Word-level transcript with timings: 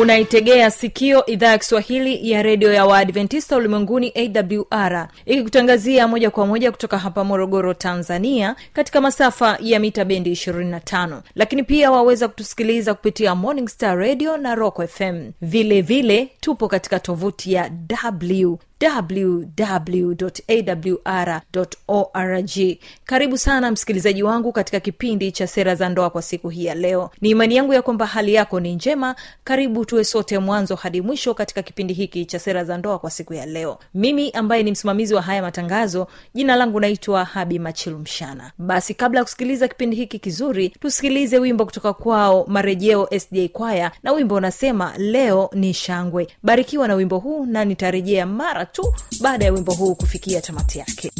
unaitegea 0.00 0.70
sikio 0.70 1.26
idhaa 1.26 1.46
ya 1.50 1.58
kiswahili 1.58 2.30
ya 2.30 2.42
redio 2.42 2.72
ya 2.72 2.84
waadventista 2.86 3.56
ulimwenguni 3.56 4.12
awr 4.70 5.08
ikikutangazia 5.26 6.08
moja 6.08 6.30
kwa 6.30 6.46
moja 6.46 6.70
kutoka 6.72 6.98
hapa 6.98 7.24
morogoro 7.24 7.74
tanzania 7.74 8.56
katika 8.72 9.00
masafa 9.00 9.58
ya 9.60 9.80
mita 9.80 10.04
bendi 10.04 10.32
25 10.32 11.20
lakini 11.34 11.62
pia 11.62 11.90
waweza 11.90 12.28
kutusikiliza 12.28 12.94
kupitia 12.94 13.34
morning 13.34 13.68
star 13.68 13.98
radio 13.98 14.36
na 14.36 14.54
rock 14.54 14.86
fm 14.86 15.30
vilevile 15.40 15.80
vile 15.82 16.28
tupo 16.40 16.68
katika 16.68 17.00
tovuti 17.00 17.52
ya 17.52 17.70
w 18.42 18.58
www.awr.org 21.38 22.78
karibu 23.04 23.38
sana 23.38 23.70
msikilizaji 23.70 24.22
wangu 24.22 24.52
katika 24.52 24.80
kipindi 24.80 25.32
cha 25.32 25.46
sera 25.46 25.74
za 25.74 25.88
ndoa 25.88 26.10
kwa 26.10 26.22
siku 26.22 26.48
hii 26.48 26.64
ya 26.64 26.74
leo. 26.74 27.10
Ni 27.20 27.30
imani 27.30 27.56
yangu 27.56 27.72
ya 27.72 27.82
kwamba 27.82 28.06
hali 28.06 28.34
yako 28.34 28.60
ni 28.60 28.74
njema. 28.74 29.14
Karibu 29.44 29.84
tuwe 29.84 30.04
sote 30.04 30.38
mwanzo 30.38 30.74
hadi 30.74 31.00
mwisho 31.00 31.34
katika 31.34 31.62
kipindi 31.62 31.94
hiki 31.94 32.24
cha 32.24 32.38
sera 32.38 32.64
za 32.64 32.78
ndoa 32.78 32.98
kwa 32.98 33.10
siku 33.10 33.34
ya 33.34 33.46
leo. 33.46 33.78
Mimi 33.94 34.30
ambaye 34.30 34.62
ni 34.62 34.70
msimamizi 34.70 35.14
wa 35.14 35.22
haya 35.22 35.42
matangazo 35.42 36.06
jina 36.34 36.56
langu 36.56 36.80
naitwa 36.80 37.24
habi 37.24 37.58
machilu 37.58 37.98
mshana. 37.98 38.52
Basi 38.58 38.94
kabla 38.94 39.20
ya 39.20 39.24
kusikiliza 39.24 39.68
kipindi 39.68 39.96
hiki 39.96 40.18
kizuri 40.18 40.68
tusikilize 40.68 41.38
wimbo 41.38 41.64
kutoka 41.64 41.92
kwao 41.92 42.44
marejeo 42.48 43.08
sda 43.18 43.48
kwaya 43.48 43.90
na 44.02 44.12
wimbo 44.12 44.34
unasema 44.34 44.92
leo 44.98 45.50
ni 45.52 45.74
shangwe. 45.74 46.28
Barikiwa 46.42 46.88
na 46.88 46.94
wimbo 46.94 47.18
huu 47.18 47.46
na 47.46 47.64
nitarejea 47.64 48.26
mara 48.26 48.66
tu 48.72 48.94
baada 49.20 49.44
ya 49.44 49.52
wimbo 49.52 49.74
huu 49.74 49.94
kufikia 49.94 50.40
tamati 50.40 50.78
yake 50.78 51.12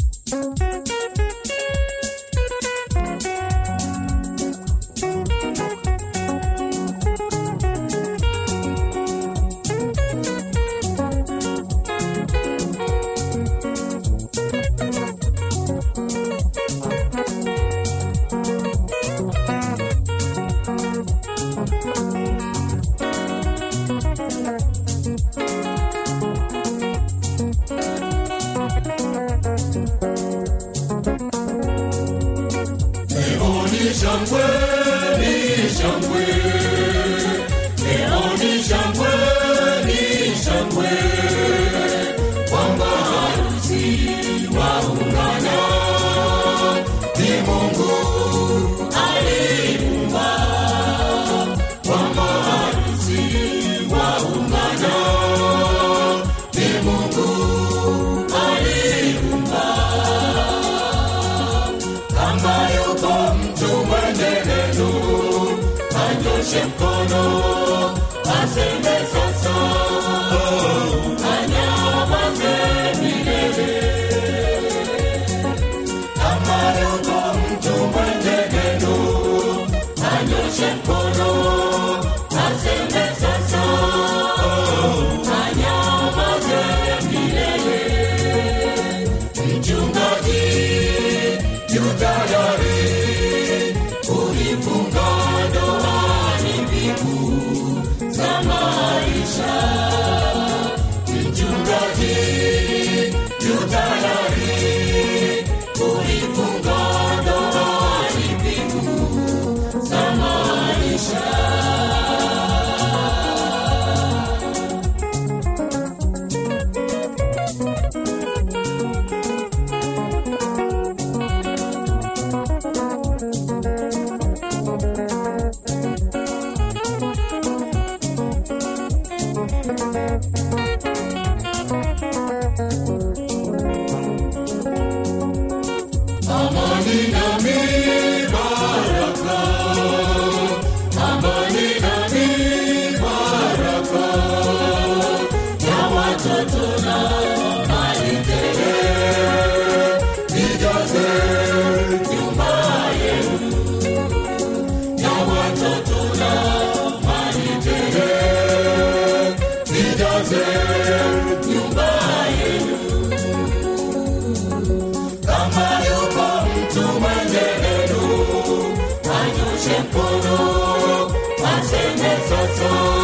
soul. 172.55 172.98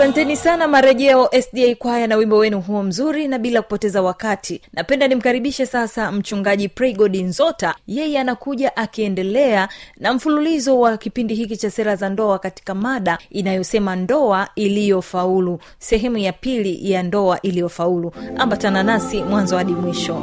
Asanteni 0.00 0.36
sana 0.36 0.68
marejeo 0.68 1.28
sda 1.42 1.74
kwaya 1.74 2.06
na 2.06 2.16
wimbo 2.16 2.36
wenu 2.36 2.60
huo 2.60 2.82
mzuri 2.82 3.28
na 3.28 3.38
bila 3.38 3.62
kupoteza 3.62 4.02
wakati. 4.02 4.60
Napenda 4.72 5.08
nimkaribishe 5.08 5.66
sasa 5.66 6.12
mchungaji 6.12 6.68
praygod 6.68 7.16
nzota. 7.16 7.74
Yeye 7.86 8.18
anakuja 8.20 8.76
akiendelea 8.76 9.68
na 9.96 10.12
mfululizo 10.14 10.80
wa 10.80 10.96
kipindi 10.96 11.34
hiki 11.34 11.56
cha 11.56 11.70
sera 11.70 11.96
za 11.96 12.08
ndoa 12.08 12.38
katika 12.38 12.74
mada 12.74 13.18
inayosema 13.30 13.96
ndoa 13.96 14.48
iliyofaulu. 14.54 15.58
Sehemu 15.78 16.18
ya 16.18 16.32
pili 16.32 16.90
ya 16.92 17.02
ndoa 17.02 17.42
iliyofaulu. 17.42 18.12
Ambatana 18.38 18.82
nasi 18.82 19.22
mwanzo 19.22 19.56
hadi 19.56 19.72
mwisho 19.72 20.22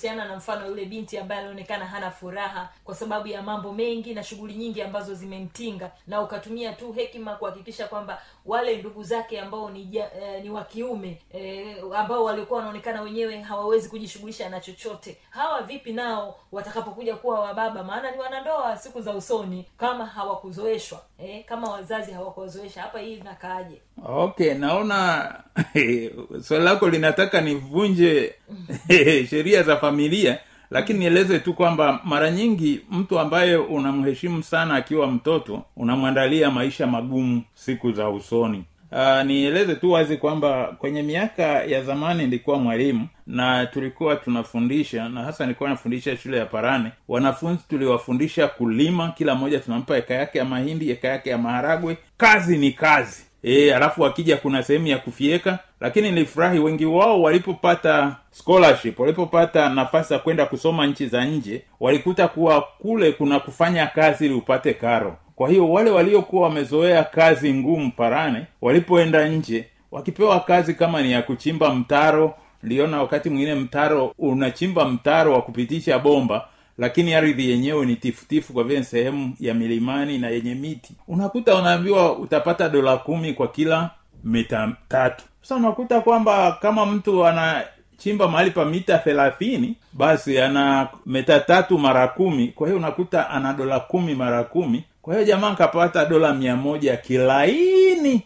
kuhusiana 0.00 0.24
na 0.24 0.36
mfano 0.36 0.66
yule 0.66 0.84
binti 0.84 1.18
ambaye 1.18 1.40
alionekana 1.40 1.86
hana 1.86 2.10
furaha 2.10 2.68
kwa 2.84 2.94
sababu 2.94 3.28
ya 3.28 3.42
mambo 3.42 3.72
mengi 3.72 4.14
na 4.14 4.22
shughuli 4.22 4.54
nyingi 4.54 4.82
ambazo 4.82 5.14
zimemtinga 5.14 5.90
na 6.06 6.20
ukatumia 6.20 6.72
tu 6.72 6.92
hekima 6.92 7.34
kuhakikisha 7.34 7.88
kwamba 7.88 8.22
wale 8.46 8.76
ndugu 8.76 9.02
zake 9.02 9.40
ambao 9.40 9.70
ni, 9.70 9.84
ja, 9.84 10.10
eh, 10.22 10.42
ni 10.42 10.50
wa 10.50 10.64
kiume 10.64 11.22
eh, 11.32 11.76
ambao 11.96 12.24
walikuwa 12.24 12.58
wanaonekana 12.58 13.02
wenyewe 13.02 13.40
hawawezi 13.40 13.88
kujishughulisha 13.88 14.48
na 14.48 14.60
chochote 14.60 15.16
hawa 15.30 15.62
vipi 15.62 15.92
nao 15.92 16.36
watakapokuja 16.52 17.16
kuwa 17.16 17.40
wababa 17.40 17.84
maana 17.84 18.10
ni 18.10 18.18
wanandoa 18.18 18.76
siku 18.76 19.00
za 19.00 19.14
usoni 19.14 19.66
kama 19.78 20.06
hawakuzoeshwa 20.06 21.00
eh, 21.18 21.44
kama 21.44 21.70
wazazi 21.70 22.12
hawakuwazoesha 22.12 22.82
hapa 22.82 22.98
hii 22.98 23.16
nakaaje 23.16 23.82
okay 24.04 24.54
naona 24.54 25.32
swali 26.44 26.64
lako 26.64 26.88
linataka 26.88 27.40
nivunje 27.40 28.34
sheria 29.30 29.62
za 29.62 29.76
familia 29.76 30.38
lakini 30.70 30.98
nieleze 30.98 31.38
tu 31.38 31.54
kwamba 31.54 32.00
mara 32.04 32.30
nyingi 32.30 32.80
mtu 32.90 33.18
ambaye 33.18 33.56
unamheshimu 33.56 34.42
sana 34.42 34.74
akiwa 34.74 35.06
mtoto 35.06 35.62
unamwandalia 35.76 36.50
maisha 36.50 36.86
magumu 36.86 37.42
siku 37.54 37.92
za 37.92 38.08
usoni. 38.10 38.64
Uh, 38.92 39.22
nieleze 39.22 39.74
tu 39.74 39.90
wazi 39.92 40.16
kwamba 40.16 40.64
kwenye 40.78 41.02
miaka 41.02 41.42
ya 41.42 41.82
zamani 41.82 42.24
nilikuwa 42.24 42.58
mwalimu 42.58 43.06
na 43.26 43.66
tulikuwa 43.66 44.16
tunafundisha 44.16 45.08
na 45.08 45.22
hasa 45.22 45.44
nilikuwa 45.44 45.70
nafundisha 45.70 46.16
shule 46.16 46.38
ya 46.38 46.46
parane. 46.46 46.92
Wanafunzi 47.08 47.62
tuliwafundisha 47.68 48.48
kulima 48.48 49.08
kila 49.10 49.34
mmoja 49.34 49.60
tunampa 49.60 49.96
eka 49.96 50.14
yake 50.14 50.38
ya 50.38 50.44
mahindi 50.44 50.90
eka 50.90 51.08
yake 51.08 51.30
ya 51.30 51.38
maharagwe. 51.38 51.98
Kazi 52.16 52.58
ni 52.58 52.72
kazi 52.72 53.24
e, 53.42 53.72
alafu 53.72 54.02
wakija 54.02 54.36
kuna 54.36 54.62
sehemu 54.62 54.86
ya 54.86 54.98
kufieka 54.98 55.58
lakini 55.80 56.10
nilifurahi 56.10 56.58
wengi 56.58 56.86
wao 56.86 57.22
walipopata 57.22 58.16
scholarship 58.30 59.00
walipopata 59.00 59.68
nafasi 59.68 60.12
ya 60.12 60.18
kwenda 60.18 60.46
kusoma 60.46 60.86
nchi 60.86 61.06
za 61.06 61.24
nje 61.24 61.62
walikuta 61.80 62.28
kuwa 62.28 62.60
kule 62.78 63.12
kuna 63.12 63.40
kufanya 63.40 63.86
kazi 63.86 64.24
ili 64.26 64.34
upate 64.34 64.74
karo. 64.74 65.16
Kwa 65.36 65.48
hiyo 65.48 65.70
wale 65.70 65.90
waliokuwa 65.90 66.42
wamezoea 66.42 67.04
kazi 67.04 67.54
ngumu 67.54 67.92
parane 67.96 68.46
walipoenda 68.62 69.28
nje 69.28 69.64
wakipewa 69.92 70.40
kazi 70.40 70.74
kama 70.74 71.02
ni 71.02 71.12
ya 71.12 71.22
kuchimba 71.22 71.74
mtaro 71.74 72.34
niliona 72.62 72.98
wakati 73.02 73.28
mwingine 73.30 73.54
mtaro 73.54 74.14
unachimba 74.18 74.84
mtaro 74.84 75.32
wa 75.32 75.42
kupitisha 75.42 75.98
bomba 75.98 76.48
lakini 76.80 77.14
ardhi 77.14 77.50
yenyewe 77.50 77.86
ni 77.86 77.96
tifutifu 77.96 78.52
kwa 78.52 78.64
vile 78.64 78.84
sehemu 78.84 79.34
ya 79.40 79.54
milimani 79.54 80.18
na 80.18 80.28
yenye 80.28 80.54
miti. 80.54 80.94
Unakuta 81.08 81.54
unaambiwa 81.54 82.18
utapata 82.18 82.68
dola 82.68 82.96
kumi 82.96 83.32
kwa 83.34 83.48
kila 83.48 83.90
mita 84.24 84.72
tatu. 84.88 85.24
Sasa 85.42 85.56
unakuta 85.56 86.00
kwamba 86.00 86.52
kama 86.62 86.86
mtu 86.86 87.26
ana 87.26 87.64
chimba 87.98 88.28
mahali 88.28 88.50
pa 88.50 88.64
mita 88.64 88.98
thelathini 88.98 89.76
basi 89.92 90.38
ana 90.40 90.88
meta 91.06 91.40
tatu 91.40 91.78
mara 91.78 92.08
kumi. 92.08 92.48
Kwa 92.48 92.66
hiyo 92.66 92.78
unakuta 92.78 93.30
ana 93.30 93.52
dola 93.52 93.80
kumi 93.80 94.14
mara 94.14 94.44
kumi. 94.44 94.84
Kwa 95.02 95.14
hiyo 95.14 95.26
jamaa 95.26 95.50
nkapata 95.52 96.04
dola 96.06 96.34
mia 96.34 96.56
moja 96.56 96.96
kilaini 96.96 98.22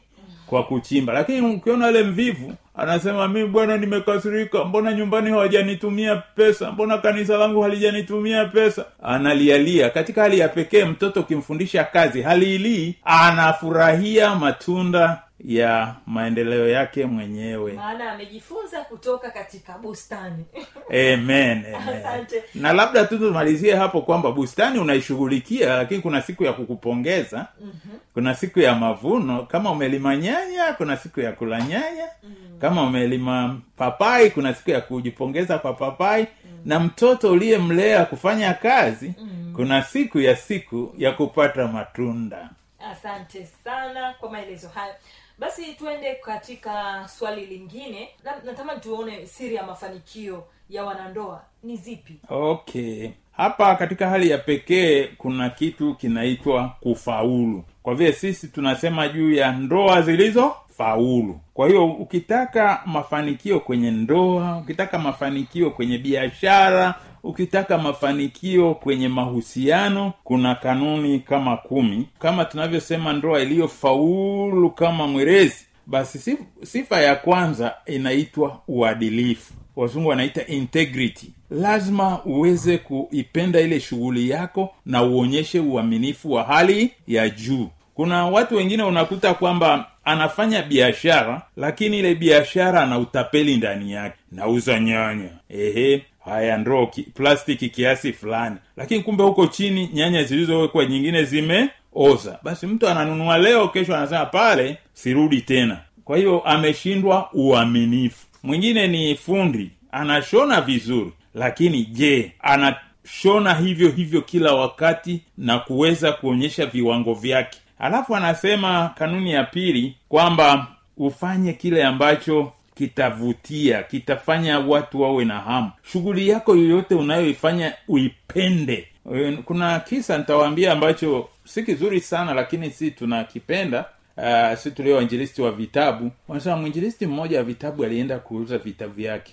kwa 0.47 0.63
kuchimba. 0.65 1.13
Lakini 1.13 1.55
ukiona 1.55 1.87
yule 1.87 2.03
mvivu 2.03 2.55
anasema 2.77 3.29
mi 3.29 3.45
bwana 3.47 3.77
nimekasirika. 3.77 4.65
Mbona 4.65 4.93
nyumbani 4.93 5.31
hawajanitumia 5.31 6.17
pesa? 6.17 6.73
Mbona 6.73 6.99
kanisa 6.99 7.37
langu 7.37 7.63
halijanitumia 7.63 8.45
pesa? 8.45 8.85
Analialia. 9.03 9.91
Katika 9.91 10.23
hali 10.23 10.39
ya 10.39 10.49
pekee 10.49 10.85
mtoto 10.85 11.21
ukimfundisha 11.21 11.85
kazi 11.85 12.23
haliilii 12.23 12.95
anafurahia 13.05 14.35
matunda 14.35 15.23
ya 15.45 15.95
maendeleo 16.07 16.69
yake 16.69 17.07
mwenyewe 17.07 17.73
maana 17.73 18.13
amejifunza 18.13 18.81
kutoka 18.81 19.31
katika 19.31 19.79
bustani 19.79 20.45
amen, 21.13 21.65
amen. 21.75 22.27
Na 22.55 22.73
labda 22.73 23.05
tu 23.05 23.19
tumalizie 23.19 23.75
hapo 23.75 24.01
kwamba 24.03 24.33
bustani 24.33 24.79
unaishughulikia 24.79 25.77
lakini 25.77 26.01
kuna 26.01 26.23
siku 26.23 26.45
ya 26.45 26.53
kukupongeza 26.53 27.47
mm-hmm. 27.61 27.99
kuna 28.15 28.35
siku 28.35 28.61
ya 28.61 28.75
mavuno 28.75 29.43
kama 29.43 29.71
umelima 29.71 30.17
nyanya 30.17 30.73
kuna 30.73 30.97
siku 30.97 31.21
ya 31.21 31.33
kula 31.33 31.61
nyanya 31.61 32.09
mm-hmm. 32.23 32.59
kama 32.59 32.83
umelima 32.83 33.61
papai 33.77 34.31
kuna 34.31 34.55
siku 34.55 34.71
ya 34.71 34.81
kujipongeza 34.81 35.59
kwa 35.59 35.73
papai 35.73 36.21
mm-hmm. 36.21 36.61
na 36.65 36.81
mtoto 36.81 37.33
uliyemlea 37.33 38.05
kufanya 38.05 38.55
kazi 38.55 39.15
mm-hmm. 39.19 39.55
kuna 39.57 39.83
siku 39.83 40.21
ya 40.21 40.37
siku 40.37 40.95
ya 40.99 41.13
kupata 41.13 41.69
matunda 41.69 42.51
asante 42.91 43.47
sana 43.65 44.15
kwa 44.21 44.31
maelezo 44.31 44.69
hayo 44.69 44.95
basi 45.39 45.75
tuende 45.75 46.15
katika 46.15 47.05
swali 47.09 47.47
lingine. 47.47 48.09
Na- 48.25 48.43
natamani 48.45 48.81
tuone 48.81 49.27
siri 49.27 49.55
ya 49.55 49.67
mafanikio 49.67 50.45
ya 50.71 50.85
wanandoa. 50.85 51.43
Ni 51.63 51.77
zipi? 51.77 52.15
Okay. 52.29 53.11
Hapa 53.33 53.75
katika 53.75 54.09
hali 54.09 54.31
ya 54.31 54.39
pekee 54.39 55.07
kuna 55.19 55.51
kitu 55.51 55.95
kinaitwa 55.95 56.69
kufaulu. 56.81 57.65
Kwa 57.83 57.95
vile 57.95 58.13
sisi 58.13 58.49
tunasema 58.49 59.09
juu 59.09 59.33
ya 59.33 59.53
ndoa 59.53 60.03
zilizo 60.03 60.55
faulu 60.77 61.41
kwa 61.55 61.69
hiyo 61.69 61.87
ukitaka 61.87 62.83
mafanikio 62.87 63.61
kwenye 63.61 63.91
ndoa 63.91 64.57
ukitaka 64.59 64.99
mafanikio 64.99 65.71
kwenye 65.71 65.99
biashara 65.99 66.95
ukitaka 67.25 67.79
mafanikio 67.79 68.75
kwenye 68.75 69.09
mahusiano 69.09 70.13
kuna 70.25 70.55
kanuni 70.55 71.19
kama 71.21 71.57
kumi. 71.57 72.09
Kama 72.19 72.45
tunavyosema 72.45 73.13
ndoa 73.13 73.41
iliyofaulu 73.41 74.71
kama 74.71 75.07
mwerezi 75.07 75.67
basi 75.87 76.37
sifa 76.63 77.01
ya 77.01 77.17
kwanza 77.17 77.75
inaitwa 77.87 78.61
uadilifu. 78.69 79.55
Wazungu 79.77 80.09
wanaita 80.09 80.47
integrity. 80.47 81.31
Lazima 81.51 82.25
uweze 82.25 82.79
kuipenda 82.79 83.61
ile 83.61 83.81
shughuli 83.81 84.31
yako 84.31 84.75
na 84.87 85.03
uonyeshe 85.03 85.61
uaminifu 85.61 86.33
wa 86.33 86.43
hali 86.45 86.91
ya 87.07 87.29
juu. 87.31 87.69
Kuna 87.95 88.27
watu 88.27 88.57
wengine 88.57 88.83
unakuta 88.83 89.35
kwamba 89.35 89.87
anafanya 90.05 90.63
biashara 90.63 91.43
lakini 91.57 91.99
ile 91.99 92.15
biashara 92.15 92.83
ana 92.83 92.99
utapeli 92.99 93.57
ndani 93.57 93.93
yake. 93.93 94.17
Nauza 94.33 94.81
nyanya. 94.81 95.31
Ehe 95.49 96.03
haya 96.25 96.59
ndoo 96.59 96.87
ki, 96.87 97.03
plastiki 97.03 97.69
kiasi 97.69 98.13
fulani. 98.13 98.57
Lakini 98.77 99.03
kumbe 99.03 99.23
huko 99.25 99.47
chini 99.47 99.91
nyanya 99.93 100.25
zilizowekwa 100.25 100.85
nyingine 100.87 101.25
zimeoza. 101.25 102.39
Basi 102.43 102.67
mtu 102.67 102.89
ananunua 102.89 103.39
leo 103.39 103.69
kesho 103.69 103.97
anasema 103.97 104.27
pale 104.27 104.79
sirudi 104.93 105.41
tena. 105.41 105.79
Kwa 106.05 106.17
hiyo 106.17 106.41
ameshindwa 106.41 107.29
uaminifu. 107.33 108.27
Mwingine 108.43 108.87
ni 108.87 109.15
fundi 109.15 109.71
anashona 109.93 110.61
vizuri. 110.61 111.13
Lakini 111.35 111.85
je 111.85 112.33
anashona 112.41 113.55
hivyo 113.55 113.89
hivyo 113.91 114.21
kila 114.21 114.53
wakati 114.55 115.23
na 115.39 115.59
kuweza 115.59 116.13
kuonyesha 116.13 116.67
viwango 116.67 117.15
vyake? 117.15 117.59
Alafu 117.79 118.17
anasema 118.17 118.91
kanuni 118.99 119.33
ya 119.33 119.45
pili 119.45 119.97
kwamba 120.09 120.67
ufanye 120.97 121.53
kile 121.53 121.85
ambacho 121.85 122.53
kitavutia 122.75 123.83
kitafanya 123.83 124.59
watu 124.59 125.01
wawe 125.01 125.25
na 125.25 125.41
hamu. 125.41 125.71
Shughuli 125.93 126.29
yako 126.29 126.57
yoyote 126.57 126.95
unayoifanya 126.95 127.73
uipende. 127.89 128.89
Eh, 129.15 129.39
kuna 129.45 129.81
kisa 129.81 130.19
nitawaambia 130.19 130.73
ambacho 130.73 131.29
si 131.45 131.63
kizuri 131.63 132.01
sana 132.01 132.35
lakini 132.35 132.71
si 132.71 132.91
tunakipenda 132.91 133.85
uh, 134.17 134.55
si 134.59 134.71
tulio 134.71 134.97
wainjilisti 134.97 135.43
wa 135.43 135.53
vitabu 135.53 136.11
wanasema 136.29 136.57
mwinjilisti 136.57 137.07
mmoja 137.07 137.39
wa 137.39 137.45
vitabu 137.45 137.85
alienda 137.85 138.19
kuuza 138.19 138.59
vitabu 138.59 138.93
vyake. 138.95 139.33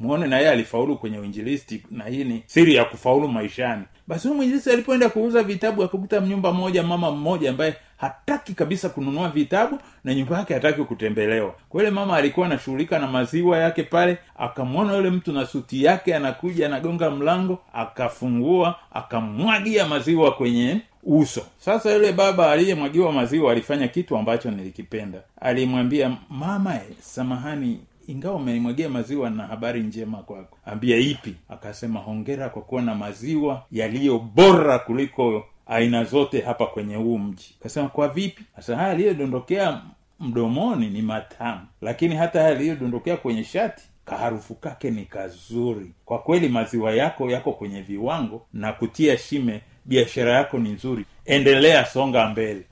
Mwone 0.00 0.26
na 0.26 0.38
yeye 0.38 0.50
alifaulu 0.50 0.96
kwenye 0.96 1.18
uinjilisti 1.18 1.82
na 1.90 2.04
hii 2.04 2.24
ni 2.24 2.42
siri 2.46 2.74
ya 2.74 2.84
kufaulu 2.84 3.28
maishani. 3.28 3.82
Basi 4.06 4.28
huyu 4.28 4.36
mwinjilisti 4.36 4.70
alipoenda 4.70 5.08
kuuza 5.08 5.42
vitabu 5.42 5.82
akakuta 5.82 6.20
nyumba 6.20 6.52
moja 6.52 6.82
mama 6.82 7.10
mmoja 7.10 7.50
ambaye 7.50 7.74
hataki 7.96 8.54
kabisa 8.54 8.88
kununua 8.88 9.28
vitabu 9.28 9.78
na 10.04 10.14
nyumba 10.14 10.38
yake 10.38 10.54
hataki 10.54 10.84
kutembelewa. 10.84 11.54
Kwa 11.68 11.82
ile 11.82 11.90
mama 11.90 12.16
alikuwa 12.16 12.46
anashughulika 12.46 12.98
na 12.98 13.06
maziwa 13.06 13.58
yake 13.58 13.82
pale 13.82 14.18
akamwona 14.38 14.96
yule 14.96 15.10
mtu 15.10 15.32
na 15.32 15.46
suti 15.46 15.84
yake 15.84 16.14
anakuja 16.14 16.66
anagonga 16.66 17.10
mlango 17.10 17.58
akafungua 17.72 18.78
akamwagia 18.92 19.86
maziwa 19.88 20.32
kwenye 20.32 20.80
uso. 21.02 21.46
Sasa 21.58 21.92
yule 21.92 22.12
baba 22.12 22.50
aliyemwagiwa 22.52 23.12
maziwa 23.12 23.52
alifanya 23.52 23.88
kitu 23.88 24.16
ambacho 24.16 24.50
nilikipenda. 24.50 25.22
Alimwambia 25.40 26.16
mama 26.30 26.74
eh, 26.74 26.82
samahani 27.00 27.80
ingawa 28.06 28.34
umenimwagia 28.36 28.88
maziwa 28.88 29.30
na 29.30 29.46
habari 29.46 29.82
njema 29.82 30.18
kwako. 30.18 30.58
Ambia 30.66 30.96
ipi? 30.96 31.34
Akasema 31.48 32.00
hongera 32.00 32.48
kwa 32.48 32.62
kuwa 32.62 32.82
na 32.82 32.94
maziwa 32.94 33.62
yaliyo 33.72 34.18
bora 34.18 34.78
kuliko 34.78 35.44
aina 35.66 36.04
zote 36.04 36.40
hapa 36.40 36.66
kwenye 36.66 36.94
huu 36.96 37.18
mji. 37.18 37.56
Akasema 37.60 37.88
kwa 37.88 38.08
vipi? 38.08 38.42
Sasa 38.56 38.76
haya 38.76 38.90
aliyodondokea 38.90 39.80
mdomoni 40.20 40.90
ni 40.90 41.02
matamu 41.02 41.60
lakini 41.82 42.14
hata 42.16 42.40
haya 42.42 42.50
aliyodondokea 42.56 43.16
kwenye 43.16 43.44
shati 43.44 43.82
kaharufu 44.04 44.54
kake 44.54 44.90
ni 44.90 45.04
kazuri. 45.04 45.92
Kwa 46.04 46.18
kweli 46.18 46.48
maziwa 46.48 46.92
yako 46.94 47.30
yako 47.30 47.52
kwenye 47.52 47.82
viwango 47.82 48.46
na 48.52 48.72
kutia 48.72 49.18
shime 49.18 49.60
biashara 49.84 50.32
yako 50.32 50.58
ni 50.58 50.68
nzuri 50.68 51.04
endelea 51.24 51.84
songa 51.84 52.26
mbele. 52.26 52.62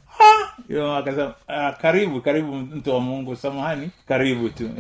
Akasema 0.99 1.35
ah, 1.49 1.73
karibu 1.73 2.21
karibu 2.21 2.55
mtu 2.57 2.90
wa 2.90 3.00
mungu 3.00 3.37
samahani 3.37 3.90
karibu 4.09 4.49
tu. 4.49 4.71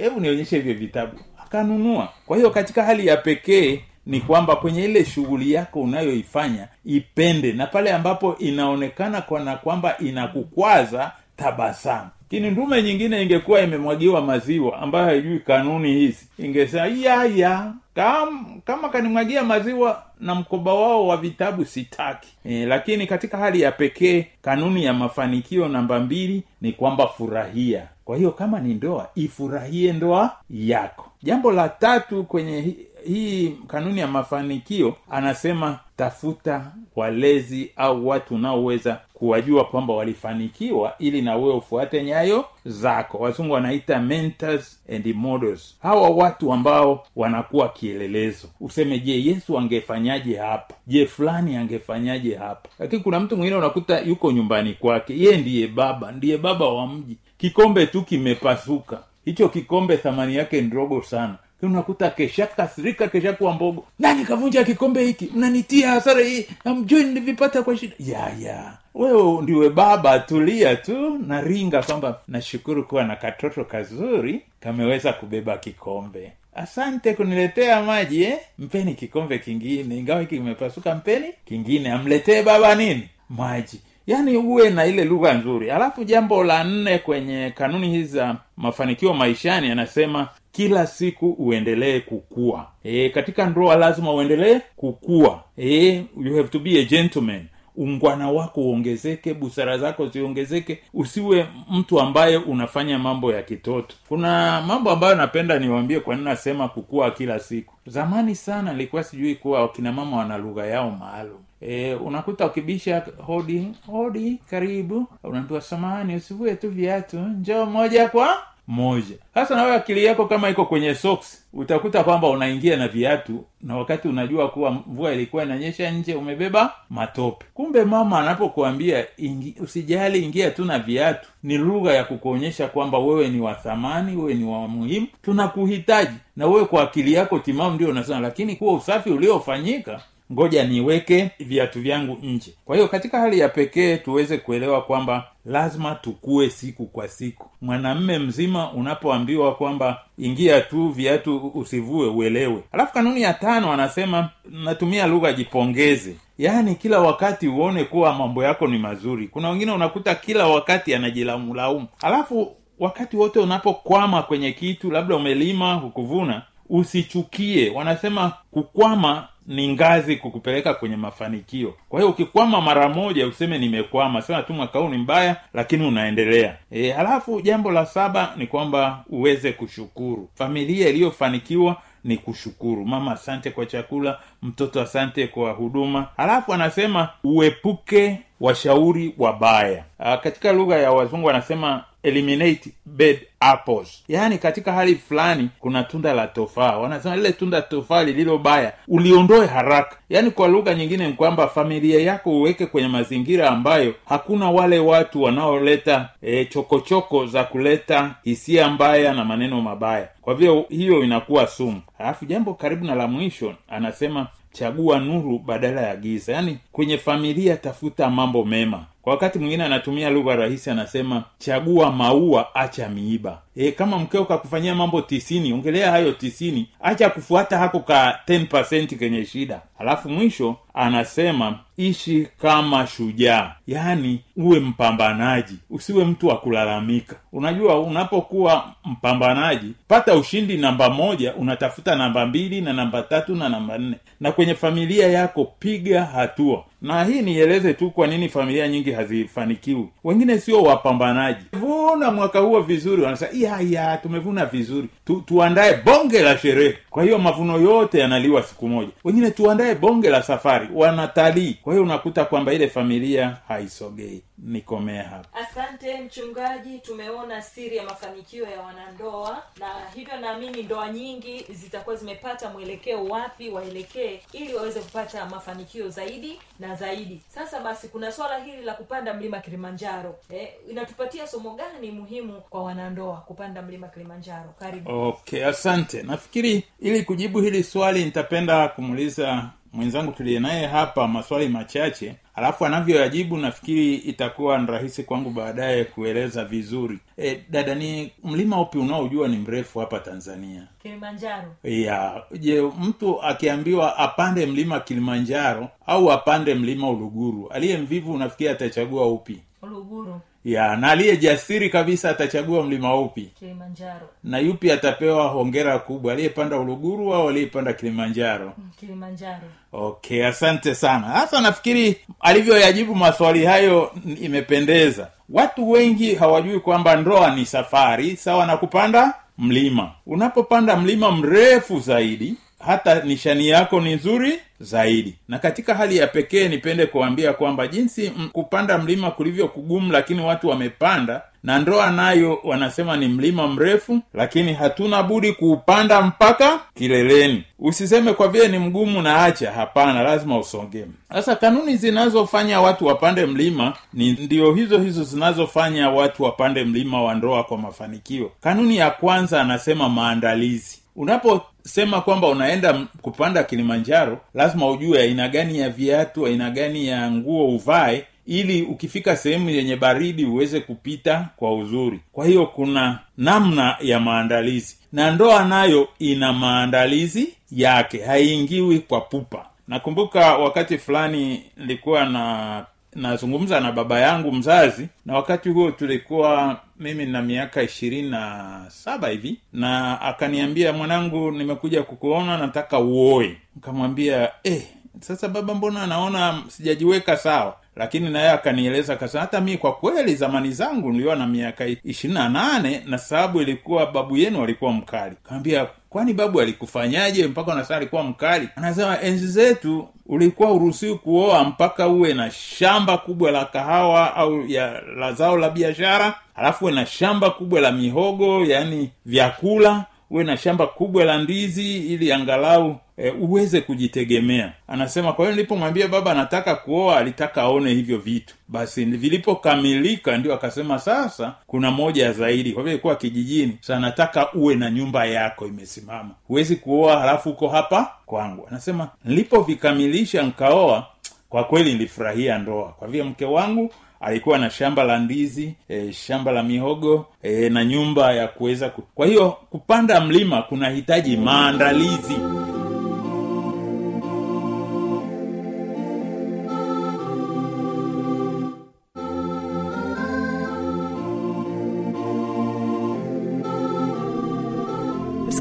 Hebu 0.00 0.20
nionyeshe 0.20 0.56
hivyo 0.56 0.74
vitabu. 0.74 1.18
Akanunua. 1.44 2.08
Kwa 2.26 2.36
hiyo 2.36 2.50
katika 2.50 2.84
hali 2.84 3.06
ya 3.06 3.16
pekee 3.16 3.80
ni 4.06 4.20
kwamba 4.20 4.56
kwenye 4.56 4.84
ile 4.84 5.04
shughuli 5.04 5.52
yako 5.52 5.80
unayoifanya 5.80 6.68
ipende 6.84 7.52
na 7.52 7.66
pale 7.66 7.92
ambapo 7.92 8.36
inaonekana 8.38 9.20
kana 9.20 9.56
kwamba 9.56 9.98
inakukwaza 9.98 11.12
tabasamu. 11.36 12.08
Lakini 12.22 12.50
ndume 12.50 12.82
nyingine 12.82 13.22
ingekuwa 13.22 13.60
imemwagiwa 13.60 14.20
maziwa 14.22 14.78
ambayo 14.78 15.04
haijui 15.06 15.38
kanuni 15.38 15.92
hizi 15.92 16.26
ingesema 16.38 16.86
yaya 16.86 17.72
kam, 17.98 18.60
kama 18.64 18.88
kanimwagia 18.88 19.44
maziwa 19.44 20.02
na 20.20 20.34
mkoba 20.34 20.74
wao 20.74 21.06
wa 21.06 21.16
vitabu 21.16 21.64
sitaki. 21.64 22.28
E, 22.44 22.66
lakini 22.66 23.06
katika 23.06 23.38
hali 23.38 23.60
ya 23.60 23.72
pekee 23.72 24.26
kanuni 24.42 24.84
ya 24.84 24.92
mafanikio 24.92 25.68
namba 25.68 26.00
mbili 26.00 26.42
ni 26.60 26.72
kwamba 26.72 27.06
furahia. 27.08 27.88
Kwa 28.04 28.16
hiyo 28.16 28.30
kama 28.30 28.60
ni 28.60 28.74
ndoa 28.74 29.08
ifurahie 29.14 29.92
ndoa 29.92 30.36
yako. 30.50 31.10
Jambo 31.22 31.52
la 31.52 31.68
tatu 31.68 32.24
kwenye 32.24 32.74
hii 33.06 33.48
kanuni 33.66 34.00
ya 34.00 34.06
mafanikio 34.06 34.94
anasema 35.10 35.78
tafuta 35.96 36.72
walezi 36.96 37.70
au 37.76 38.08
watu 38.08 38.34
unaoweza 38.34 39.00
kuwajua 39.14 39.64
kwamba 39.64 39.94
walifanikiwa 39.94 40.94
ili 40.98 41.22
na 41.22 41.36
wewe 41.36 41.54
ufuate 41.54 42.02
nyayo 42.04 42.44
zako. 42.64 43.18
Wazungu 43.18 43.52
wanaita 43.54 44.00
mentors 44.00 44.82
and 44.94 45.14
models. 45.14 45.76
Hawa 45.82 46.10
watu 46.10 46.52
ambao 46.52 47.06
wanakuwa 47.16 47.68
kielelezo. 47.68 48.48
Useme 48.60 48.98
je 48.98 49.24
yesu 49.24 49.58
angefanyaje 49.58 50.36
hapa? 50.36 50.74
Je 50.86 51.06
fulani 51.06 51.56
angefanyaje 51.56 52.34
hapa? 52.34 52.68
Lakini 52.78 53.02
kuna 53.02 53.20
mtu 53.20 53.36
mwingine 53.36 53.56
unakuta 53.58 54.00
yuko 54.00 54.32
nyumbani 54.32 54.74
kwake. 54.74 55.18
Yeye 55.18 55.36
ndiye 55.36 55.66
baba 55.68 56.12
ndiye 56.12 56.38
baba 56.38 56.68
wa 56.68 56.86
mji. 56.86 57.16
Kikombe 57.38 57.86
tu 57.86 58.02
kimepasuka. 58.02 58.98
Hicho 59.24 59.48
kikombe 59.48 59.96
thamani 59.96 60.36
yake 60.36 60.60
ndogo 60.62 61.02
sana 61.02 61.34
unakuta 61.62 62.10
kesha 62.10 62.46
kasirika 62.46 63.08
kesha 63.08 63.32
kuwa 63.32 63.52
mbogo. 63.52 63.84
Nani 63.98 64.24
kavunja 64.24 64.64
kikombe 64.64 65.04
hiki? 65.04 65.30
Mnanitia 65.34 65.90
hasara 65.90 66.20
hii. 66.20 66.46
Amjui 66.64 67.04
nilivipata 67.04 67.62
kwa 67.62 67.76
shida. 67.76 67.94
Ya 67.98 68.32
ya. 68.40 68.72
Wewe 68.94 69.42
ndiwe 69.42 69.70
baba 69.70 70.18
tulia 70.18 70.76
tu. 70.76 71.18
Naringa 71.26 71.82
kwamba 71.82 72.20
nashukuru 72.28 72.84
kuwa 72.84 73.04
na 73.04 73.16
katoto 73.16 73.64
kazuri 73.64 74.40
kameweza 74.60 75.12
kubeba 75.12 75.58
kikombe. 75.58 76.32
Asante 76.54 77.14
kuniletea 77.14 77.82
maji 77.82 78.22
eh? 78.24 78.38
mpeni 78.58 78.94
kikombe 78.94 79.38
kingine. 79.38 79.96
Ingawa 79.96 80.20
hiki 80.20 80.36
kimepasuka 80.36 80.94
mpeni 80.94 81.26
kingine. 81.44 81.92
Amletee 81.92 82.42
baba 82.42 82.74
nini? 82.74 83.08
Maji. 83.30 83.80
Yaani 84.06 84.36
uwe 84.36 84.70
na 84.70 84.86
ile 84.86 85.04
lugha 85.04 85.32
nzuri. 85.34 85.70
Alafu 85.70 86.04
jambo 86.04 86.44
la 86.44 86.64
nne 86.64 86.98
kwenye 86.98 87.50
kanuni 87.56 87.90
hizi 87.90 88.08
za 88.08 88.36
mafanikio 88.56 89.14
maishani 89.14 89.70
anasema 89.70 90.28
kila 90.52 90.86
siku 90.86 91.30
uendelee 91.38 92.00
kukua. 92.00 92.66
E, 92.84 93.08
katika 93.10 93.46
ndoa 93.46 93.76
lazima 93.76 94.12
uendelee 94.14 94.60
kukua. 94.76 95.42
E, 95.58 96.04
you 96.22 96.36
have 96.36 96.48
to 96.48 96.58
be 96.58 96.80
a 96.80 96.84
gentleman. 96.84 97.46
Ungwana 97.76 98.30
wako 98.30 98.60
uongezeke 98.60 99.34
busara 99.34 99.78
zako 99.78 100.06
ziongezeke. 100.06 100.78
Usiwe 100.94 101.46
mtu 101.70 102.00
ambaye 102.00 102.36
unafanya 102.36 102.98
mambo 102.98 103.32
ya 103.32 103.42
kitoto. 103.42 103.96
Kuna 104.08 104.60
mambo 104.66 104.90
ambayo 104.90 105.14
napenda 105.14 105.58
niwaambie 105.58 106.00
kwa 106.00 106.16
nasema 106.16 106.68
kukua 106.68 107.10
kila 107.10 107.38
siku. 107.38 107.74
Zamani 107.86 108.34
sana 108.34 108.72
nilikuwa 108.72 109.04
sijui 109.04 109.34
kuwa 109.34 109.62
wakinamama 109.62 110.16
wana 110.16 110.38
lugha 110.38 110.66
yao 110.66 110.90
maalum. 110.90 111.38
E, 111.60 111.94
unakuta 111.94 112.46
ukibisha 112.46 113.06
hodi 113.26 113.66
hodi 113.86 114.38
karibu. 114.50 115.06
Unaambiwa 115.24 115.60
samani 115.60 116.14
usivue 116.16 116.54
tu 116.54 116.70
viatu 116.70 117.16
njoo 117.18 117.66
moja 117.66 118.08
kwa 118.08 118.42
moja. 118.68 119.16
Sasa 119.34 119.56
nawe 119.56 119.74
akili 119.74 120.04
yako 120.04 120.26
kama 120.26 120.48
iko 120.48 120.64
kwenye 120.64 120.94
socks 120.94 121.44
utakuta 121.52 122.04
kwamba 122.04 122.28
unaingia 122.28 122.76
na 122.76 122.88
viatu 122.88 123.44
na 123.62 123.76
wakati 123.76 124.08
unajua 124.08 124.48
kuwa 124.48 124.70
mvua 124.70 125.12
ilikuwa 125.12 125.42
inanyesha 125.44 125.90
nje 125.90 126.14
umebeba 126.14 126.74
matope. 126.90 127.46
Kumbe 127.54 127.84
mama 127.84 128.18
anapokuambia 128.20 129.06
ingi, 129.16 129.54
usijali 129.60 130.22
ingia 130.24 130.50
tu 130.50 130.64
na 130.64 130.78
viatu. 130.78 131.28
Ni 131.42 131.58
lugha 131.58 131.92
ya 131.94 132.04
kukuonyesha 132.04 132.66
kwamba 132.68 132.98
wewe 132.98 133.28
ni 133.28 133.40
wa 133.40 133.54
thamani 133.54 134.16
wewe 134.16 134.34
ni 134.34 134.44
wa 134.44 134.68
muhimu. 134.68 135.06
Tunakuhitaji. 135.22 136.14
Na 136.36 136.46
wewe 136.46 136.64
kwa 136.64 136.82
akili 136.82 137.12
yako 137.12 137.38
timamu 137.38 137.74
ndio 137.74 137.88
unasema 137.88 138.20
lakini 138.20 138.56
kuwa 138.56 138.74
usafi 138.74 139.10
uliofanyika 139.10 140.00
ngoja 140.32 140.64
niweke 140.64 141.30
viatu 141.40 141.80
vyangu 141.80 142.18
nje. 142.22 142.54
Kwa 142.64 142.76
hiyo 142.76 142.88
katika 142.88 143.18
hali 143.20 143.38
ya 143.38 143.48
pekee 143.48 143.96
tuweze 143.96 144.38
kuelewa 144.38 144.82
kwamba 144.82 145.24
lazima 145.46 145.94
tukue 145.94 146.50
siku 146.50 146.86
kwa 146.86 147.08
siku. 147.08 147.46
Mwanamme 147.60 148.18
mzima 148.18 148.72
unapoambiwa 148.72 149.54
kwamba 149.54 150.00
ingia 150.18 150.60
tu 150.60 150.88
viatu 150.88 151.50
usivue 151.54 152.08
uelewe. 152.08 152.62
Alafu 152.72 152.92
kanuni 152.92 153.22
ya 153.22 153.34
tano 153.34 153.72
anasema 153.72 154.30
natumia 154.50 155.06
lugha 155.06 155.32
jipongeze. 155.32 156.16
Yaani 156.38 156.74
kila 156.74 157.00
wakati 157.00 157.48
uone 157.48 157.84
kuwa 157.84 158.12
mambo 158.14 158.44
yako 158.44 158.66
ni 158.66 158.78
mazuri. 158.78 159.28
Kuna 159.28 159.50
wengine 159.50 159.72
unakuta 159.72 160.14
kila 160.14 160.46
wakati 160.46 160.94
anajilaumulaumu 160.94 161.86
alafu 162.02 162.56
wakati 162.78 163.16
wote 163.16 163.38
unapokwama 163.38 164.22
kwenye 164.22 164.52
kitu 164.52 164.90
labda 164.90 165.16
umelima 165.16 165.74
hukuvuna 165.74 166.42
usichukie. 166.70 167.70
Wanasema 167.70 168.32
kukwama 168.50 169.28
ni 169.46 169.68
ngazi 169.68 170.16
kukupeleka 170.16 170.74
kwenye 170.74 170.96
mafanikio. 170.96 171.74
Kwa 171.88 172.00
hiyo 172.00 172.10
ukikwama 172.12 172.60
mara 172.60 172.88
moja 172.88 173.26
useme 173.26 173.58
nimekwama. 173.58 174.22
Sema 174.22 174.42
tu 174.42 174.52
mwaka 174.52 174.78
huu 174.78 174.88
ni 174.88 174.98
mbaya 174.98 175.36
lakini 175.54 175.86
unaendelea. 175.86 176.56
E, 176.70 176.90
halafu 176.90 177.40
jambo 177.40 177.70
la 177.72 177.86
saba 177.86 178.32
ni 178.36 178.46
kwamba 178.46 179.04
uweze 179.10 179.52
kushukuru. 179.52 180.28
Familia 180.34 180.88
iliyofanikiwa 180.88 181.76
ni 182.04 182.16
kushukuru. 182.16 182.84
Mama 182.86 183.12
asante 183.12 183.50
kwa 183.50 183.66
chakula. 183.66 184.18
Mtoto 184.42 184.80
asante 184.80 185.26
kwa 185.26 185.52
huduma. 185.52 186.06
Halafu 186.16 186.52
anasema 186.54 187.08
uepuke 187.24 188.18
washauri 188.40 189.14
wabaya. 189.18 189.84
Katika 190.22 190.52
lugha 190.52 190.76
ya 190.78 190.92
wazungu 190.92 191.30
anasema 191.30 191.84
eliminate 192.08 192.70
bad 192.86 193.18
apples. 193.40 194.04
Yaani 194.08 194.38
katika 194.38 194.72
hali 194.72 194.94
fulani 194.94 195.48
kuna 195.60 195.82
tunda 195.82 196.12
la 196.14 196.26
tofaa. 196.26 196.76
Wanasema 196.78 197.16
lile 197.16 197.32
tunda 197.32 197.62
tofaa 197.62 198.02
lililo 198.04 198.38
baya 198.38 198.72
uliondoe 198.88 199.46
haraka. 199.46 199.96
Yaani 200.10 200.30
kwa 200.30 200.48
lugha 200.48 200.74
nyingine 200.74 201.06
ni 201.06 201.12
kwamba 201.12 201.48
familia 201.48 202.00
yako 202.00 202.30
uweke 202.30 202.66
kwenye 202.66 202.88
mazingira 202.88 203.50
ambayo 203.50 203.94
hakuna 204.04 204.50
wale 204.50 204.78
watu 204.78 205.22
wanaoleta 205.22 206.08
e, 206.22 206.44
chokochoko 206.44 207.26
za 207.26 207.44
kuleta 207.44 208.14
hisia 208.24 208.68
mbaya 208.68 209.12
na 209.12 209.24
maneno 209.24 209.60
mabaya. 209.60 210.08
Kwa 210.20 210.34
vile 210.34 210.64
hiyo 210.68 211.04
inakuwa 211.04 211.46
sumu. 211.46 211.82
Alafu 211.98 212.24
jambo 212.24 212.54
karibu 212.54 212.84
na 212.84 212.94
la 212.94 213.06
mwisho 213.06 213.54
anasema 213.68 214.26
chagua 214.52 214.98
nuru 214.98 215.38
badala 215.38 215.80
ya 215.80 215.96
giza. 215.96 216.32
Yaani 216.32 216.58
kwenye 216.72 216.98
familia 216.98 217.56
tafuta 217.56 218.10
mambo 218.10 218.44
mema 218.44 218.86
wakati 219.08 219.38
mwingine 219.38 219.64
anatumia 219.64 220.10
lugha 220.10 220.36
rahisi 220.36 220.70
anasema 220.70 221.24
chagua 221.38 221.92
maua 221.92 222.54
acha 222.54 222.88
miiba 222.88 223.42
e, 223.58 223.72
kama 223.72 223.98
mkeo 223.98 224.24
kakufanyia 224.24 224.74
mambo 224.74 225.00
tisini 225.00 225.52
ongelea 225.52 225.90
hayo 225.90 226.12
tisini 226.12 226.68
acha 226.80 227.10
kufuata 227.10 227.58
hako 227.58 227.80
ka 227.80 228.18
10 228.28 228.96
kenye 228.98 229.24
shida. 229.24 229.60
Halafu 229.78 230.08
mwisho 230.08 230.56
anasema 230.74 231.58
ishi 231.76 232.28
kama 232.42 232.86
shujaa. 232.86 233.52
Yaani 233.66 234.20
uwe 234.36 234.60
mpambanaji 234.60 235.54
usiwe 235.70 236.04
mtu 236.04 236.26
wa 236.28 236.36
kulalamika. 236.36 237.16
Unajua 237.32 237.80
unapokuwa 237.80 238.64
mpambanaji 238.84 239.72
pata 239.88 240.14
ushindi 240.14 240.56
namba 240.56 240.90
moja 240.90 241.34
unatafuta 241.34 241.94
namba 241.96 242.26
mbili 242.26 242.60
na 242.60 242.72
namba 242.72 243.02
tatu 243.02 243.34
na 243.34 243.48
namba 243.48 243.78
nne. 243.78 243.96
Na 244.20 244.32
kwenye 244.32 244.54
familia 244.54 245.08
yako 245.08 245.44
piga 245.58 246.04
hatua. 246.04 246.64
Na 246.82 247.04
hii 247.04 247.22
nieleze 247.22 247.74
tu 247.74 247.90
kwa 247.90 248.06
nini 248.06 248.28
familia 248.28 248.68
nyingi 248.68 248.92
hazifanikiwi. 248.92 249.88
Wengine 250.04 250.38
sio 250.38 250.62
wapambanaji. 250.62 251.44
Vuna 251.52 252.10
mwaka 252.10 252.38
huo 252.38 252.60
vizuri 252.60 253.02
wanasema 253.02 253.30
ya 253.60 253.96
tumevuna 253.96 254.46
vizuri. 254.46 254.88
Tu, 255.04 255.20
tuandae 255.26 255.74
bonge 255.84 256.22
la 256.22 256.38
sherehe. 256.38 256.78
Kwa 256.90 257.02
hiyo 257.04 257.18
mavuno 257.18 257.58
yote 257.58 257.98
yanaliwa 257.98 258.42
siku 258.42 258.68
moja. 258.68 258.90
Wengine 259.04 259.30
tuandae 259.30 259.74
bonge 259.74 260.10
la 260.10 260.22
safari 260.22 260.68
wanatalii. 260.74 261.56
Kwa 261.62 261.72
hiyo 261.72 261.82
unakuta 261.84 262.24
kwamba 262.24 262.52
ile 262.52 262.68
familia 262.68 263.36
haisogei 263.48 264.22
nikomee 264.42 265.02
hapa. 265.02 265.28
Asante 265.38 266.00
mchungaji. 266.00 266.78
Tumeona 266.78 267.42
siri 267.42 267.76
ya 267.76 267.84
mafanikio 267.84 268.44
ya 268.48 268.60
wanandoa 268.60 269.42
na 269.60 269.66
hivyo 269.94 270.16
naamini 270.20 270.62
ndoa 270.62 270.88
nyingi 270.88 271.46
zitakuwa 271.50 271.96
zimepata 271.96 272.50
mwelekeo 272.50 273.04
wapi 273.04 273.48
waelekee 273.50 274.20
ili 274.32 274.54
waweze 274.54 274.80
kupata 274.80 275.26
mafanikio 275.26 275.88
zaidi 275.88 276.38
na 276.60 276.74
zaidi. 276.74 277.20
Sasa 277.28 277.60
basi 277.60 277.88
kuna 277.88 278.12
swala 278.12 278.38
hili 278.44 278.62
la 278.62 278.74
kupanda 278.74 279.14
mlima 279.14 279.40
kilimanjaro. 279.40 280.16
Eh, 280.30 280.48
inatupatia 280.70 281.26
somo 281.26 281.54
gani 281.54 281.90
muhimu 281.90 282.40
kwa 282.50 282.62
wanandoa 282.64 283.16
kupanda 283.16 283.62
mlima 283.62 283.88
kilimanjaro? 283.88 284.54
Karibu. 284.58 284.90
Okay 285.08 285.46
asante. 285.46 286.02
Nafikiri 286.02 286.64
ili 286.80 287.02
kujibu 287.02 287.40
hili 287.40 287.62
swali 287.64 288.04
nitapenda 288.04 288.68
kumuuliza 288.68 289.50
mwenzangu 289.72 290.12
tuliye 290.12 290.40
naye 290.40 290.66
hapa 290.66 291.08
maswali 291.08 291.48
machache 291.48 292.16
alafu 292.38 292.66
anavyoyajibu 292.66 293.36
nafikiri 293.36 293.94
itakuwa 293.94 294.58
ni 294.58 294.66
rahisi 294.66 295.02
kwangu 295.02 295.30
baadaye 295.30 295.84
kueleza 295.84 296.44
vizuri. 296.44 296.98
E, 297.18 297.40
dada 297.50 297.74
ni 297.74 298.12
mlima 298.24 298.60
upi 298.60 298.78
unaojua 298.78 299.28
ni 299.28 299.36
mrefu 299.36 299.78
hapa 299.78 299.98
tanzania? 300.00 300.66
Kilimanjaro. 300.82 301.54
Ya 301.64 302.22
je 302.38 302.62
mtu 302.80 303.22
akiambiwa 303.22 303.96
apande 303.96 304.46
mlima 304.46 304.80
kilimanjaro 304.80 305.68
au 305.86 306.12
apande 306.12 306.54
mlima 306.54 306.90
uluguru 306.90 307.48
aliye 307.48 307.76
mvivu 307.78 308.12
unafikiri 308.12 308.50
atachagua 308.50 309.06
upi? 309.06 309.40
Uluguru 309.62 310.20
ya 310.52 310.76
na 310.76 310.90
aliye 310.90 311.16
jasiri 311.16 311.70
kabisa 311.70 312.10
atachagua 312.10 312.62
mlima 312.62 312.96
upi? 313.00 313.30
Kilimanjaro. 313.38 314.08
Na 314.24 314.38
yupi 314.38 314.70
atapewa 314.72 315.28
hongera 315.28 315.78
kubwa 315.78 316.12
aliyepanda 316.12 316.56
uluguru 316.58 317.14
au 317.14 317.28
aliyepanda 317.28 317.72
kilimanjaro? 317.72 318.52
Kilimanjaro. 318.80 319.48
Okay 319.72 320.26
asante 320.26 320.74
sana. 320.74 321.06
Hasa 321.06 321.40
nafikiri 321.40 321.96
alivyoyajibu 322.20 322.94
maswali 322.94 323.44
hayo 323.44 323.92
imependeza. 324.20 325.08
Watu 325.28 325.70
wengi 325.70 326.14
hawajui 326.14 326.60
kwamba 326.60 326.96
ndoa 326.96 327.34
ni 327.36 327.46
safari 327.46 328.16
sawa 328.16 328.46
na 328.46 328.56
kupanda 328.56 329.14
mlima. 329.38 329.90
Unapopanda 330.06 330.76
mlima 330.76 331.12
mrefu 331.12 331.80
zaidi 331.80 332.34
hata 332.66 333.00
nishani 333.02 333.48
yako 333.48 333.80
ni 333.80 333.94
nzuri 333.94 334.38
zaidi. 334.60 335.14
Na 335.28 335.38
katika 335.38 335.74
hali 335.74 335.96
ya 335.96 336.06
pekee 336.06 336.48
nipende 336.48 336.86
kuambia 336.86 337.32
kwamba 337.32 337.66
jinsi 337.66 338.06
m- 338.06 338.28
kupanda 338.32 338.78
mlima 338.78 339.10
kulivyo 339.10 339.48
kugumu 339.48 339.92
lakini 339.92 340.20
watu 340.22 340.48
wamepanda. 340.48 341.22
Na 341.42 341.58
ndoa 341.58 341.90
nayo 341.90 342.38
wanasema 342.44 342.96
ni 342.96 343.08
mlima 343.08 343.48
mrefu 343.48 344.00
lakini 344.14 344.52
hatuna 344.54 345.02
budi 345.02 345.32
kuupanda 345.32 346.02
mpaka 346.02 346.60
kileleni. 346.74 347.44
Usiseme 347.58 348.12
kwa 348.12 348.28
vile 348.28 348.48
ni 348.48 348.58
mgumu 348.58 349.02
na 349.02 349.24
acha. 349.24 349.52
Hapana 349.52 350.02
lazima 350.02 350.38
usongee. 350.38 350.84
Sasa 351.12 351.36
kanuni 351.36 351.76
zinazofanya 351.76 352.60
watu 352.60 352.86
wapande 352.86 353.26
mlima 353.26 353.74
ni 353.94 354.12
ndio 354.12 354.54
hizo 354.54 354.78
hizo 354.78 355.04
zinazofanya 355.04 355.90
watu 355.90 356.22
wapande 356.22 356.64
mlima 356.64 357.02
wa 357.02 357.14
ndoa 357.14 357.44
kwa 357.44 357.58
mafanikio. 357.58 358.30
Kanuni 358.40 358.76
ya 358.76 358.90
kwanza 358.90 359.40
anasema 359.40 359.88
maandalizi 359.88 360.77
unaposema 360.98 362.00
kwamba 362.00 362.28
unaenda 362.28 362.86
kupanda 363.02 363.42
kilimanjaro 363.44 364.20
lazima 364.34 364.70
ujue 364.70 365.00
aina 365.02 365.28
gani 365.28 365.58
ya 365.58 365.70
viatu 365.70 366.26
aina 366.26 366.50
gani 366.50 366.86
ya 366.86 367.10
nguo 367.10 367.48
uvae 367.48 368.04
ili 368.26 368.62
ukifika 368.62 369.16
sehemu 369.16 369.50
yenye 369.50 369.76
baridi 369.76 370.24
uweze 370.24 370.60
kupita 370.60 371.28
kwa 371.36 371.54
uzuri. 371.54 372.00
Kwa 372.12 372.26
hiyo 372.26 372.46
kuna 372.46 372.98
namna 373.18 373.76
ya 373.80 374.00
maandalizi 374.00 374.76
na 374.92 375.10
ndoa 375.10 375.44
nayo 375.44 375.88
ina 375.98 376.32
maandalizi 376.32 377.28
yake 377.52 378.04
haiingiwi 378.04 378.78
kwa 378.78 379.00
pupa. 379.00 379.46
Nakumbuka 379.68 380.36
wakati 380.38 380.78
fulani 380.78 381.42
nilikuwa 381.56 382.04
na 382.04 382.64
nazungumza 382.94 383.60
na 383.60 383.72
baba 383.72 384.00
yangu 384.00 384.32
mzazi 384.32 384.88
na 385.06 385.14
wakati 385.14 385.48
huo 385.48 385.70
tulikuwa 385.70 386.60
mimi 386.80 387.06
na 387.06 387.22
miaka 387.22 387.62
ishirini 387.62 388.10
na 388.10 388.64
saba 388.68 389.08
hivi 389.08 389.40
na 389.52 390.00
akaniambia 390.00 390.72
mwanangu 390.72 391.30
nimekuja 391.30 391.82
kukuona 391.82 392.38
nataka 392.38 392.78
uoe. 392.78 393.36
Nikamwambia 393.56 394.30
eh, 394.44 394.62
sasa 395.00 395.28
baba 395.28 395.54
mbona 395.54 395.86
naona 395.86 396.42
sijajiweka 396.48 397.16
sawa? 397.16 397.56
Lakini 397.76 398.10
naye 398.10 398.30
akanieleza 398.30 398.96
kasema 398.96 399.20
hata 399.20 399.40
mi 399.40 399.58
kwa 399.58 399.72
kweli 399.72 400.14
zamani 400.14 400.50
zangu 400.52 400.92
niliwa 400.92 401.16
na 401.16 401.26
miaka 401.26 401.66
ishirini 401.66 402.14
na 402.18 402.28
nane 402.28 402.82
na 402.86 402.98
sababu 402.98 403.42
ilikuwa 403.42 403.86
babu 403.86 404.16
yenu 404.16 404.42
alikuwa 404.42 404.72
mkali. 404.72 405.16
Kaambia 405.22 405.66
kwani 405.90 406.12
babu 406.14 406.40
alikufanyaje 406.40 407.26
mpaka 407.26 407.52
unasema 407.52 407.76
alikuwa 407.76 408.02
mkali? 408.02 408.48
Anasema 408.56 409.00
enzi 409.00 409.26
zetu 409.26 409.88
ulikuwa 410.06 410.52
uruhusiwi 410.52 410.94
kuoa 410.94 411.44
mpaka 411.44 411.88
uwe 411.88 412.14
na 412.14 412.30
shamba 412.30 412.98
kubwa 412.98 413.30
la 413.30 413.44
kahawa 413.44 414.16
au 414.16 414.46
ya 414.46 414.80
la 414.96 415.12
zao 415.12 415.36
la 415.36 415.50
biashara 415.50 416.14
alafu 416.34 416.64
uwe 416.64 416.72
na 416.74 416.86
shamba 416.86 417.30
kubwa 417.30 417.60
la 417.60 417.72
mihogo 417.72 418.44
yaani 418.44 418.90
vyakula 419.06 419.84
uwe 420.10 420.24
na 420.24 420.36
shamba 420.36 420.66
kubwa 420.66 421.04
la 421.04 421.18
ndizi 421.18 421.76
ili 421.76 422.12
angalau 422.12 422.76
e, 422.98 423.10
uweze 423.10 423.60
kujitegemea. 423.60 424.52
Anasema 424.68 425.12
kwa 425.12 425.24
hiyo 425.24 425.36
nilipomwambia 425.36 425.88
baba 425.88 426.10
anataka 426.12 426.54
kuoa 426.54 426.98
alitaka 426.98 427.42
aone 427.42 427.70
hivyo 427.74 427.98
vitu. 427.98 428.34
Basi 428.48 428.84
vilipokamilika 428.84 430.18
ndio 430.18 430.34
akasema 430.34 430.78
sasa 430.78 431.34
kuna 431.46 431.70
moja 431.70 432.12
zaidi. 432.12 432.52
Kwa 432.52 432.62
vile 432.62 432.72
ilikuwa 432.74 432.96
kijijini. 432.96 433.58
Sa 433.60 433.80
nataka 433.80 434.32
uwe 434.32 434.54
na 434.54 434.70
nyumba 434.70 435.04
yako 435.06 435.46
imesimama. 435.46 436.10
Huwezi 436.28 436.56
kuoa 436.56 436.98
halafu 437.00 437.30
uko 437.30 437.48
hapa 437.48 437.92
kwangu. 438.06 438.46
Anasema 438.50 438.88
nilipovikamilisha 439.04 440.22
nkaoa 440.22 440.86
kwa 441.28 441.44
kweli 441.44 441.72
nilifurahia 441.72 442.38
ndoa. 442.38 442.68
Kwa 442.78 442.88
vile 442.88 443.02
mke 443.04 443.24
wangu 443.24 443.70
alikuwa 444.00 444.38
na 444.38 444.50
shamba 444.50 444.84
la 444.84 444.98
ndizi 444.98 445.54
e, 445.68 445.92
shamba 445.92 446.32
la 446.32 446.42
mihogo 446.42 447.06
e, 447.22 447.48
na 447.48 447.64
nyumba 447.64 448.12
ya 448.12 448.28
kuweza 448.28 448.68
ku... 448.68 448.82
kwa 448.94 449.06
hiyo 449.06 449.30
kupanda 449.50 450.00
mlima 450.00 450.42
kunahitaji 450.42 451.16
maandalizi 451.16 452.16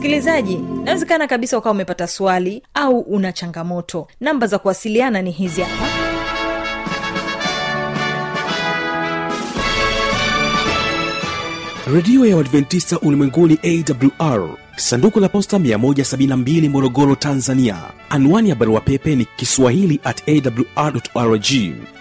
msikilizaji 0.08 0.54
inawezekana 0.54 1.28
kabisa 1.28 1.58
ukawa 1.58 1.76
umepata 1.76 2.08
swali 2.08 2.64
au 2.74 3.00
una 3.00 3.34
changamoto. 3.34 4.08
Namba 4.20 4.48
za 4.48 4.60
kuwasiliana 4.60 5.22
ni 5.22 5.32
hizi 5.32 5.62
hapa. 5.62 5.88
Redio 11.94 12.26
ya 12.26 12.38
uadventista 12.38 13.00
ulimwenguni 13.00 13.58
awr 13.64 14.50
sanduku 14.76 15.20
la 15.20 15.30
posta 15.30 15.58
172 15.58 16.70
morogoro 16.70 17.16
tanzania. 17.16 17.78
Anwani 18.10 18.50
ya 18.50 18.56
barua 18.56 18.82
pepe 18.82 19.16
ni 19.16 19.26
kiswahili 19.26 20.00
at 20.04 20.24
awrrg 21.16 21.46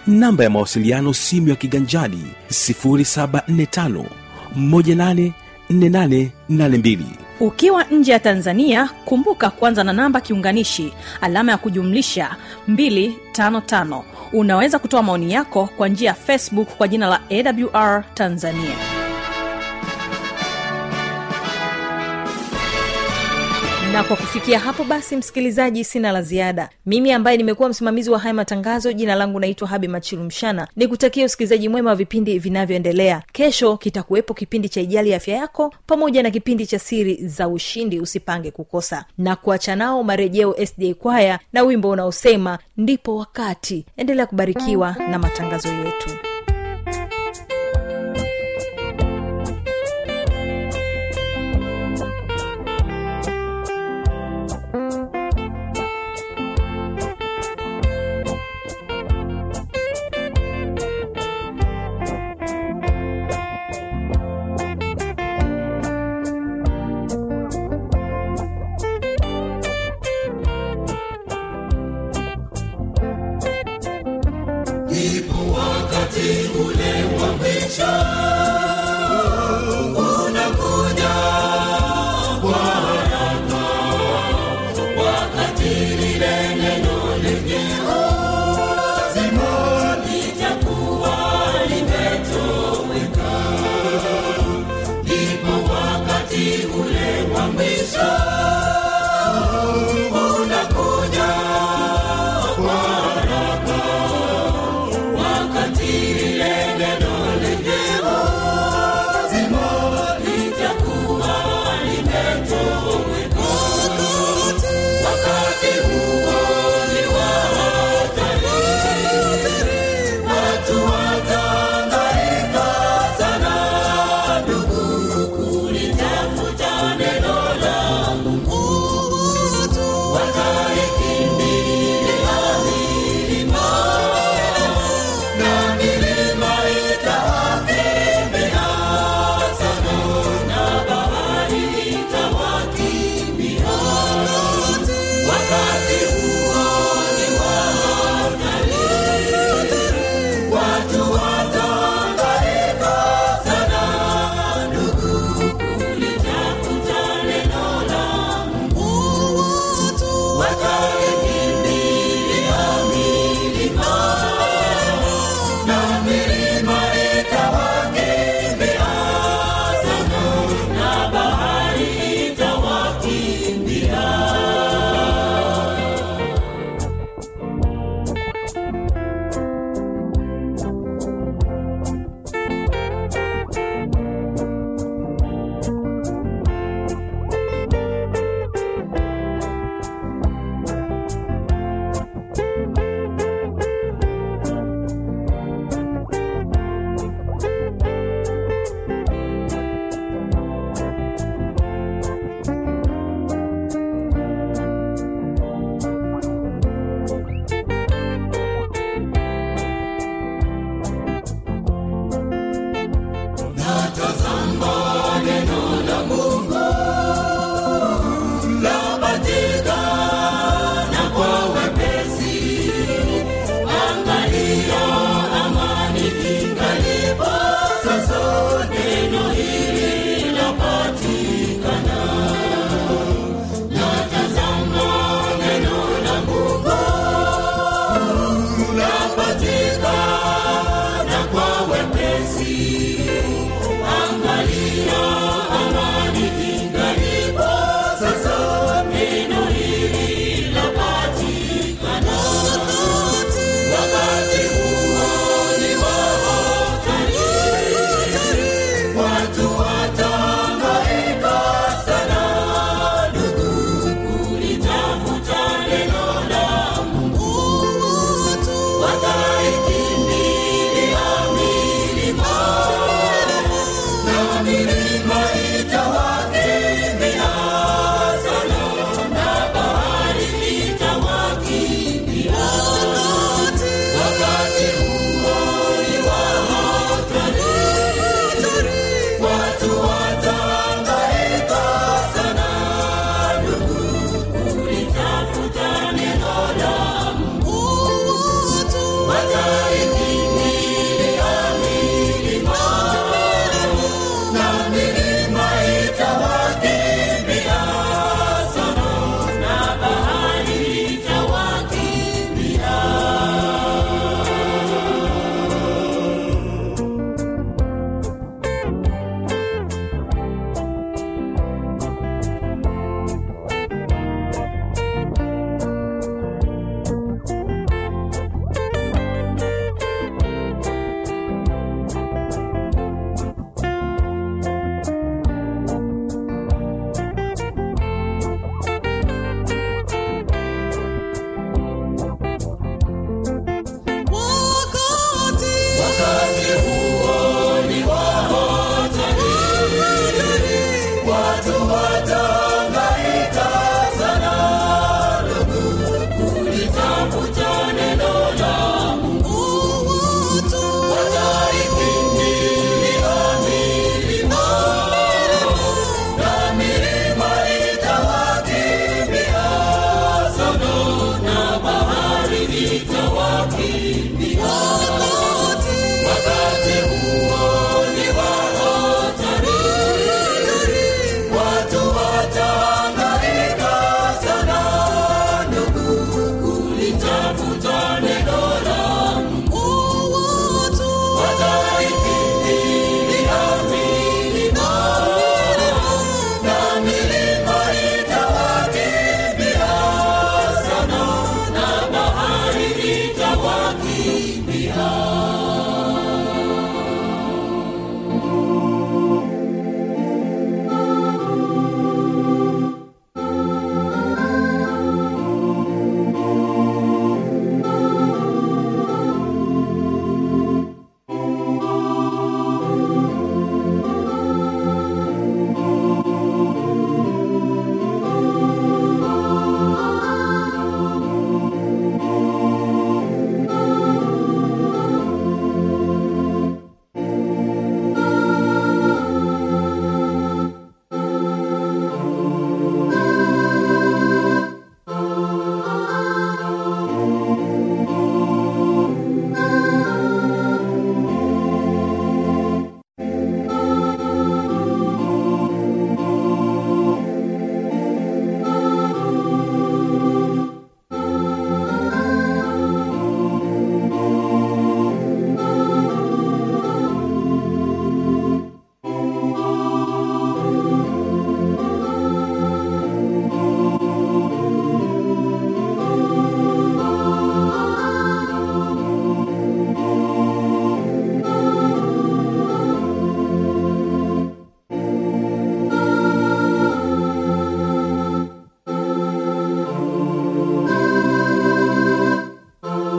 namba 0.07 0.43
ya 0.43 0.49
mawasiliano 0.49 1.13
simu 1.13 1.47
ya 1.49 1.55
kiganjani 1.55 2.23
745 2.49 4.03
184882 4.59 7.26
ukiwa 7.39 7.83
nje 7.83 8.11
ya 8.11 8.19
tanzania 8.19 8.89
kumbuka 9.05 9.49
kwanza 9.49 9.83
na 9.83 9.93
namba 9.93 10.21
kiunganishi 10.21 10.93
alama 11.21 11.51
ya 11.51 11.57
kujumlisha 11.57 12.35
255 12.69 14.01
unaweza 14.33 14.79
kutoa 14.79 15.03
maoni 15.03 15.33
yako 15.33 15.69
kwa 15.77 15.87
njia 15.87 16.07
ya 16.09 16.13
facebook 16.15 16.67
kwa 16.77 16.87
jina 16.87 17.07
la 17.07 17.19
awr 17.29 18.03
tanzania 18.13 18.96
na 23.97 24.03
kwa 24.03 24.15
kufikia 24.17 24.59
hapo 24.59 24.83
basi 24.83 25.15
msikilizaji 25.15 25.83
sina 25.83 26.11
la 26.11 26.21
ziada. 26.21 26.69
Mimi 26.85 27.11
ambaye 27.11 27.37
nimekuwa 27.37 27.69
msimamizi 27.69 28.09
wa 28.09 28.19
haya 28.19 28.33
matangazo 28.33 28.93
jina 28.93 29.15
langu 29.15 29.39
naitwa 29.39 29.67
habi 29.67 29.87
machilu 29.87 30.23
mshana. 30.23 30.67
Ni 30.75 30.87
kutakia 30.87 31.25
usikilizaji 31.25 31.69
mwema 31.69 31.89
wa 31.89 31.95
vipindi 31.95 32.39
vinavyoendelea. 32.39 33.23
Kesho 33.31 33.77
kitakuwepo 33.77 34.33
kipindi 34.33 34.69
cha 34.69 34.81
ijali 34.81 35.13
afya 35.13 35.35
yako 35.35 35.73
pamoja 35.87 36.23
na 36.23 36.31
kipindi 36.31 36.67
cha 36.67 36.79
siri 36.79 37.27
za 37.27 37.47
ushindi 37.47 37.99
usipange 37.99 38.51
kukosa. 38.51 39.05
Na 39.17 39.35
kuacha 39.35 39.75
nao 39.75 40.03
marejeo 40.03 40.55
sda 40.65 40.93
kwaya 40.93 41.39
na 41.53 41.63
wimbo 41.63 41.89
unaosema 41.89 42.59
ndipo 42.77 43.15
wakati. 43.17 43.85
Endelea 43.97 44.25
kubarikiwa 44.25 44.95
na 45.11 45.19
matangazo 45.19 45.67
yetu 45.69 46.09